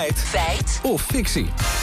[0.00, 0.18] Feit.
[0.18, 0.80] Feit.
[0.82, 1.79] Of fictie.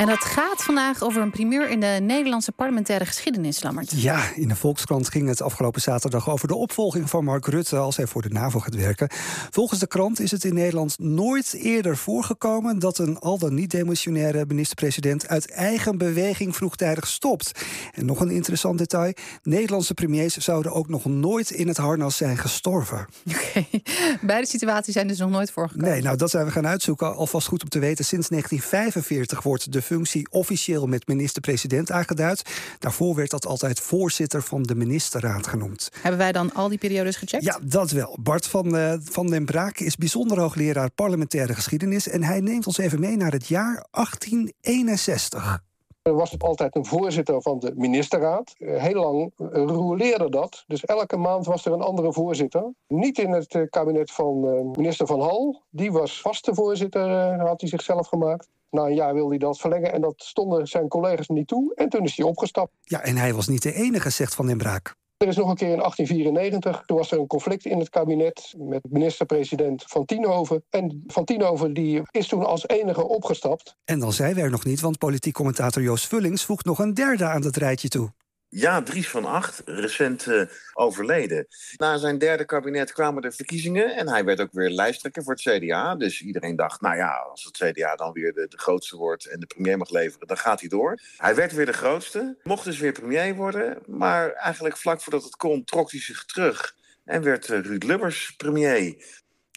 [0.00, 4.02] En dat gaat vandaag over een primeur in de Nederlandse parlementaire geschiedenis, Lammert.
[4.02, 7.96] Ja, in de Volkskrant ging het afgelopen zaterdag over de opvolging van Mark Rutte als
[7.96, 9.08] hij voor de NAVO gaat werken.
[9.50, 13.70] Volgens de krant is het in Nederland nooit eerder voorgekomen dat een al dan niet
[13.70, 17.60] demissionaire minister-president uit eigen beweging vroegtijdig stopt.
[17.94, 22.38] En nog een interessant detail: Nederlandse premiers zouden ook nog nooit in het harnas zijn
[22.38, 23.06] gestorven.
[23.28, 23.66] Oké,
[24.26, 25.90] beide situaties zijn dus nog nooit voorgekomen.
[25.90, 27.16] Nee, nou dat zijn we gaan uitzoeken.
[27.16, 32.42] Alvast goed om te weten: sinds 1945 wordt de functie officieel met minister-president aangeduid.
[32.78, 35.90] Daarvoor werd dat altijd voorzitter van de ministerraad genoemd.
[36.00, 37.44] Hebben wij dan al die periodes gecheckt?
[37.44, 38.16] Ja, dat wel.
[38.20, 42.08] Bart van, uh, van den Braak is bijzonder hoogleraar parlementaire geschiedenis.
[42.08, 45.62] En hij neemt ons even mee naar het jaar 1861.
[46.02, 48.54] Er was altijd een voorzitter van de ministerraad.
[48.58, 50.64] Eh, heel lang roleerde dat.
[50.66, 52.72] Dus elke maand was er een andere voorzitter.
[52.88, 54.40] Niet in het eh, kabinet van
[54.76, 55.62] minister Van Hal.
[55.70, 58.48] Die was vaste voorzitter, had hij zichzelf gemaakt.
[58.70, 61.74] Na een jaar wilde hij dat verlengen en dat stonden zijn collega's niet toe.
[61.74, 62.72] En toen is hij opgestapt.
[62.82, 64.98] Ja, en hij was niet de enige, zegt Van den Braak.
[65.16, 68.54] Er is nog een keer in 1894, toen was er een conflict in het kabinet
[68.58, 70.64] met minister-president Van Tienhoven.
[70.70, 73.76] En Van Tienhoven die is toen als enige opgestapt.
[73.84, 76.94] En dan zijn we er nog niet, want politiek commentator Joost Vullings voegt nog een
[76.94, 78.12] derde aan het rijtje toe.
[78.52, 81.46] Ja, Dries van Acht, recent uh, overleden.
[81.76, 85.42] Na zijn derde kabinet kwamen de verkiezingen en hij werd ook weer lijsttrekker voor het
[85.42, 85.96] CDA.
[85.96, 89.40] Dus iedereen dacht, nou ja, als het CDA dan weer de, de, grootste wordt en
[89.40, 91.00] de premier mag leveren, dan gaat hij door.
[91.16, 95.36] Hij werd weer de grootste, mocht dus weer premier worden, maar eigenlijk vlak voordat het
[95.36, 99.04] kon trok hij zich terug en werd uh, Ruud Lubbers premier.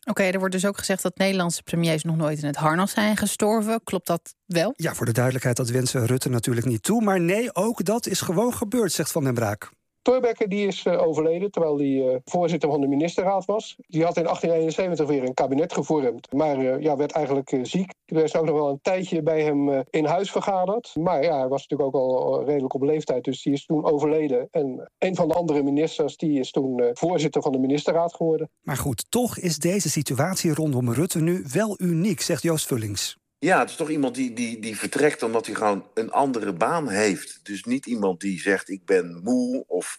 [0.06, 3.18] Oké, er wordt dus ook gezegd dat Nederlandse premiers nog nooit in het harnas zijn
[3.18, 3.84] gestorven.
[3.84, 4.74] Klopt dat wel?
[4.76, 7.02] Ja, voor de duidelijkheid, dat wensen Rutte natuurlijk niet toe.
[7.02, 9.72] Maar nee, ook dat is gewoon gebeurd, zegt Van den Braak.
[10.04, 13.76] Thorbecke die is uh, overleden terwijl hij uh, voorzitter van de ministerraad was.
[13.88, 17.94] Die had in 1871 weer een kabinet gevormd, maar uh, ja, werd eigenlijk ziek.
[18.06, 20.96] Er is ook nog wel een tijdje bij hem in huis vergaderd.
[21.00, 24.48] Maar ja, hij was natuurlijk ook al redelijk op leeftijd, dus die is toen overleden.
[24.52, 28.50] En een van de andere ministers die is toen voorzitter van de ministerraad geworden.
[28.62, 33.22] Maar goed, toch is deze situatie rondom Rutte nu wel uniek, zegt Joost Vullings.
[33.44, 36.90] Ja, het is toch iemand die, die, die vertrekt omdat hij gewoon een andere baan
[36.90, 37.40] heeft.
[37.44, 39.98] Dus niet iemand die zegt ik ben moe of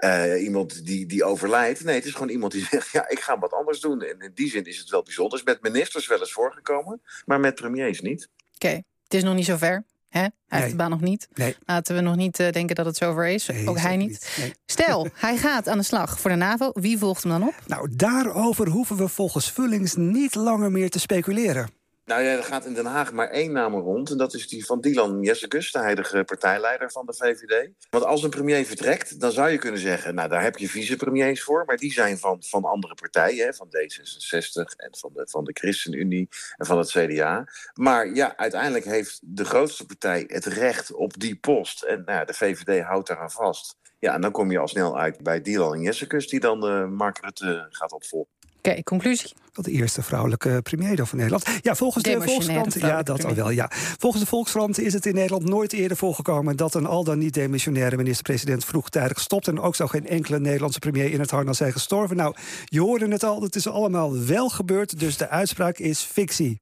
[0.00, 1.84] uh, iemand die, die overlijdt.
[1.84, 4.02] Nee, het is gewoon iemand die zegt ja, ik ga wat anders doen.
[4.02, 5.38] En in die zin is het wel bijzonder.
[5.38, 8.28] Het is met ministers wel eens voorgekomen, maar met premiers niet.
[8.54, 8.84] Oké, okay.
[9.04, 9.84] het is nog niet zover.
[10.08, 10.20] Hè?
[10.20, 10.60] Hij nee.
[10.60, 11.28] heeft de baan nog niet.
[11.34, 11.56] Nee.
[11.64, 13.46] Laten we nog niet uh, denken dat het zover is.
[13.46, 14.36] Nee, Ook hij niet.
[14.38, 14.54] niet.
[14.66, 16.70] Stel, hij gaat aan de slag voor de NAVO.
[16.72, 17.54] Wie volgt hem dan op?
[17.66, 21.75] Nou, daarover hoeven we volgens Vullings niet langer meer te speculeren.
[22.06, 24.10] Nou ja, er gaat in Den Haag maar één naam rond.
[24.10, 27.70] En dat is die van Dylan Jessicus, de huidige partijleider van de VVD.
[27.90, 30.14] Want als een premier vertrekt, dan zou je kunnen zeggen...
[30.14, 31.64] nou, daar heb je vicepremiers voor.
[31.64, 35.52] Maar die zijn van, van andere partijen, hè, van D66 en van de, van de
[35.52, 37.48] ChristenUnie en van het CDA.
[37.74, 41.82] Maar ja, uiteindelijk heeft de grootste partij het recht op die post.
[41.82, 43.76] En nou de VVD houdt daaraan vast.
[43.98, 46.28] Ja, en dan kom je al snel uit bij Dylan Jessicus...
[46.28, 48.35] die dan uh, Mark Rutte gaat opvolgen.
[48.66, 49.34] Oké, okay, conclusie.
[49.52, 51.44] De eerste vrouwelijke premier van Nederland.
[51.62, 52.74] Ja, volgens de Volkskrant.
[52.74, 53.50] Ja, dat al wel.
[53.50, 53.70] Ja.
[53.98, 57.34] Volgens de Volkskrant is het in Nederland nooit eerder voorgekomen dat een al dan niet
[57.34, 59.48] demissionaire minister-president vroegtijdig stopt.
[59.48, 62.16] En ook zou geen enkele Nederlandse premier in het harnas zijn gestorven.
[62.16, 62.34] Nou,
[62.64, 64.98] je hoorde het al, het is allemaal wel gebeurd.
[64.98, 66.54] Dus de uitspraak is fictie.